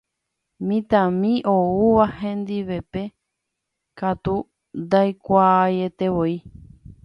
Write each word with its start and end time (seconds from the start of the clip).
Mitãmi 0.67 1.33
oúva 1.55 2.05
hendivépe 2.21 3.01
katu 3.99 4.33
ndaikuaaietevoi. 4.83 6.33